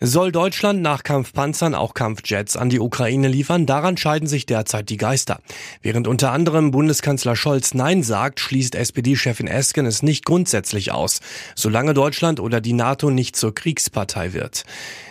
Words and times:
Soll 0.00 0.32
Deutschland 0.32 0.82
nach 0.82 1.04
Kampfpanzern 1.04 1.76
auch 1.76 1.94
Kampfjets 1.94 2.56
an 2.56 2.68
die 2.68 2.80
Ukraine 2.80 3.28
liefern? 3.28 3.64
Daran 3.64 3.96
scheiden 3.96 4.26
sich 4.26 4.44
derzeit 4.44 4.88
die 4.88 4.96
Geister. 4.96 5.38
Während 5.82 6.08
unter 6.08 6.32
anderem 6.32 6.72
Bundeskanzler 6.72 7.36
Scholz 7.36 7.74
Nein 7.74 8.02
sagt, 8.02 8.40
schließt 8.40 8.74
SPD-Chefin 8.74 9.46
Esken 9.46 9.86
es 9.86 10.02
nicht 10.02 10.24
grundsätzlich 10.24 10.90
aus, 10.90 11.20
solange 11.54 11.94
Deutschland 11.94 12.40
oder 12.40 12.60
die 12.60 12.72
NATO 12.72 13.10
nicht 13.10 13.36
zur 13.36 13.54
Kriegspartei 13.54 14.32
wird. 14.32 14.64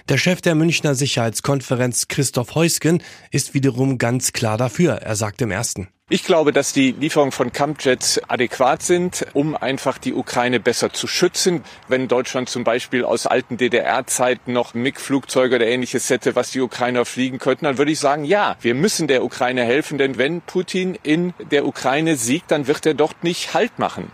Der 0.10 0.18
Chef 0.18 0.42
der 0.42 0.54
Münchner 0.54 0.96
Sicherheitskonferenz 0.96 2.10
Christoph 2.10 2.54
Heusgen 2.54 3.02
ist 3.32 3.54
wiederum 3.54 3.98
ganz 3.98 4.34
klar 4.34 4.58
dafür. 4.58 4.96
Er 4.96 5.16
sagt 5.16 5.42
im 5.42 5.52
ersten. 5.52 5.88
Ich 6.10 6.26
glaube, 6.26 6.52
dass 6.52 6.74
die 6.74 6.92
Lieferungen 6.92 7.32
von 7.32 7.54
Kampfjets 7.54 8.22
adäquat 8.28 8.84
sind, 8.84 9.26
um 9.34 9.56
einfach 9.56 9.98
die 9.98 10.14
Ukraine 10.14 10.60
besser 10.60 10.92
zu 10.92 11.08
schützen. 11.08 11.64
Wenn 11.88 12.10
Deutschland 12.10 12.50
zum 12.50 12.66
Beispiel 12.66 13.06
aus 13.06 13.26
alten 13.26 13.56
DDR-Zeiten 13.56 14.52
noch 14.52 14.74
MiG-Flugzeuge 14.74 15.56
oder 15.56 15.66
ähnliches 15.66 16.10
hätte, 16.10 16.36
was 16.36 16.52
die 16.52 16.60
Ukrainer 16.60 17.06
fliegen 17.06 17.40
könnten, 17.40 17.66
dann 17.66 17.78
würde 17.78 17.94
ich 17.94 18.00
sagen, 18.00 18.26
ja, 18.26 18.58
wir 18.60 18.76
müssen 18.76 19.08
der 19.08 19.24
Ukraine 19.24 19.64
helfen, 19.64 19.98
denn 19.98 20.18
wenn 20.18 20.42
Putin 20.42 20.98
in 21.02 21.34
der 21.52 21.66
Ukraine 21.66 22.18
siegt, 22.18 22.52
dann 22.52 22.68
wird 22.68 22.86
er 22.86 22.96
dort 22.96 23.24
nicht 23.24 23.54
Halt 23.54 23.80
machen. 23.80 24.12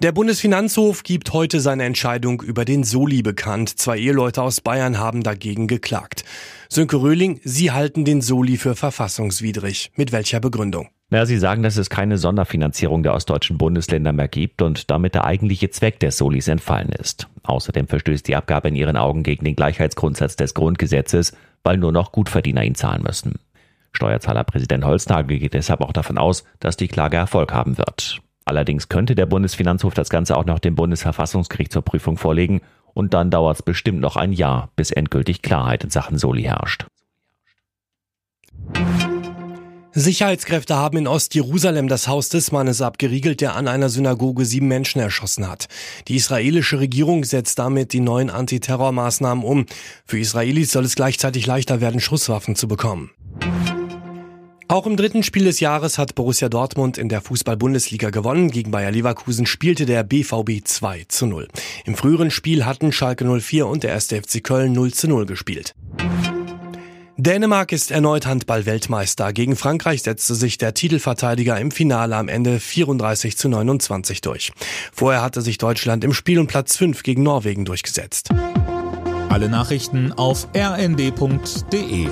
Der 0.00 0.10
Bundesfinanzhof 0.10 1.04
gibt 1.04 1.32
heute 1.32 1.60
seine 1.60 1.84
Entscheidung 1.84 2.42
über 2.42 2.64
den 2.64 2.82
Soli 2.82 3.22
bekannt. 3.22 3.78
Zwei 3.78 3.96
Eheleute 3.98 4.42
aus 4.42 4.60
Bayern 4.60 4.98
haben 4.98 5.22
dagegen 5.22 5.68
geklagt. 5.68 6.24
Sönke 6.68 6.96
Röhling, 6.96 7.40
Sie 7.44 7.70
halten 7.70 8.04
den 8.04 8.20
Soli 8.20 8.56
für 8.56 8.74
verfassungswidrig. 8.74 9.92
Mit 9.94 10.10
welcher 10.10 10.40
Begründung? 10.40 10.88
Na, 11.10 11.26
Sie 11.26 11.38
sagen, 11.38 11.62
dass 11.62 11.76
es 11.76 11.90
keine 11.90 12.18
Sonderfinanzierung 12.18 13.04
der 13.04 13.14
ostdeutschen 13.14 13.56
Bundesländer 13.56 14.12
mehr 14.12 14.26
gibt 14.26 14.62
und 14.62 14.90
damit 14.90 15.14
der 15.14 15.24
eigentliche 15.24 15.70
Zweck 15.70 16.00
der 16.00 16.10
Solis 16.10 16.48
entfallen 16.48 16.90
ist. 16.90 17.28
Außerdem 17.44 17.86
verstößt 17.86 18.26
die 18.26 18.34
Abgabe 18.34 18.68
in 18.68 18.74
Ihren 18.74 18.96
Augen 18.96 19.22
gegen 19.22 19.44
den 19.44 19.54
Gleichheitsgrundsatz 19.54 20.34
des 20.34 20.54
Grundgesetzes, 20.54 21.36
weil 21.62 21.76
nur 21.76 21.92
noch 21.92 22.10
Gutverdiener 22.10 22.64
ihn 22.64 22.74
zahlen 22.74 23.04
müssen. 23.04 23.38
Steuerzahlerpräsident 23.92 24.84
Holznagel 24.84 25.38
geht 25.38 25.54
deshalb 25.54 25.82
auch 25.82 25.92
davon 25.92 26.18
aus, 26.18 26.42
dass 26.58 26.76
die 26.76 26.88
Klage 26.88 27.16
Erfolg 27.16 27.52
haben 27.52 27.78
wird. 27.78 28.20
Allerdings 28.44 28.88
könnte 28.88 29.14
der 29.14 29.26
Bundesfinanzhof 29.26 29.94
das 29.94 30.10
Ganze 30.10 30.36
auch 30.36 30.44
noch 30.44 30.58
dem 30.58 30.74
Bundesverfassungsgericht 30.74 31.72
zur 31.72 31.82
Prüfung 31.82 32.18
vorlegen 32.18 32.60
und 32.92 33.14
dann 33.14 33.30
dauert 33.30 33.56
es 33.56 33.62
bestimmt 33.62 34.00
noch 34.00 34.16
ein 34.16 34.32
Jahr, 34.32 34.70
bis 34.76 34.90
endgültig 34.90 35.42
Klarheit 35.42 35.84
in 35.84 35.90
Sachen 35.90 36.18
Soli 36.18 36.42
herrscht. 36.42 36.86
Sicherheitskräfte 39.96 40.74
haben 40.74 40.98
in 40.98 41.06
Ostjerusalem 41.06 41.86
das 41.86 42.08
Haus 42.08 42.28
des 42.28 42.50
Mannes 42.50 42.82
abgeriegelt, 42.82 43.40
der 43.40 43.54
an 43.54 43.68
einer 43.68 43.88
Synagoge 43.88 44.44
sieben 44.44 44.66
Menschen 44.66 45.00
erschossen 45.00 45.48
hat. 45.48 45.68
Die 46.08 46.16
israelische 46.16 46.80
Regierung 46.80 47.22
setzt 47.22 47.60
damit 47.60 47.92
die 47.92 48.00
neuen 48.00 48.28
Antiterrormaßnahmen 48.28 49.44
um. 49.44 49.66
Für 50.04 50.18
Israelis 50.18 50.72
soll 50.72 50.84
es 50.84 50.96
gleichzeitig 50.96 51.46
leichter 51.46 51.80
werden, 51.80 52.00
Schusswaffen 52.00 52.56
zu 52.56 52.66
bekommen. 52.66 53.12
Auch 54.66 54.86
im 54.86 54.96
dritten 54.96 55.22
Spiel 55.22 55.44
des 55.44 55.60
Jahres 55.60 55.98
hat 55.98 56.14
Borussia 56.14 56.48
Dortmund 56.48 56.96
in 56.96 57.10
der 57.10 57.20
Fußball-Bundesliga 57.20 58.10
gewonnen. 58.10 58.50
Gegen 58.50 58.70
Bayer 58.70 58.90
Leverkusen 58.90 59.44
spielte 59.44 59.84
der 59.84 60.04
BVB 60.04 60.64
2 60.64 61.04
zu 61.08 61.26
0. 61.26 61.48
Im 61.84 61.94
früheren 61.94 62.30
Spiel 62.30 62.64
hatten 62.64 62.90
Schalke 62.90 63.24
04 63.24 63.66
und 63.66 63.82
der 63.82 63.94
1. 63.94 64.06
FC 64.06 64.42
Köln 64.42 64.72
0 64.72 64.92
zu 64.94 65.08
0 65.08 65.26
gespielt. 65.26 65.74
Dänemark 67.16 67.72
ist 67.72 67.90
erneut 67.90 68.26
Handball-Weltmeister. 68.26 69.32
Gegen 69.32 69.54
Frankreich 69.54 70.02
setzte 70.02 70.34
sich 70.34 70.58
der 70.58 70.74
Titelverteidiger 70.74 71.60
im 71.60 71.70
Finale 71.70 72.16
am 72.16 72.28
Ende 72.28 72.58
34 72.58 73.36
zu 73.36 73.48
29 73.48 74.22
durch. 74.22 74.52
Vorher 74.92 75.22
hatte 75.22 75.42
sich 75.42 75.58
Deutschland 75.58 76.04
im 76.04 76.14
Spiel 76.14 76.38
um 76.38 76.46
Platz 76.46 76.76
5 76.76 77.02
gegen 77.02 77.22
Norwegen 77.22 77.64
durchgesetzt. 77.66 78.30
Alle 79.28 79.48
Nachrichten 79.48 80.12
auf 80.12 80.48
rnd.de 80.56 82.08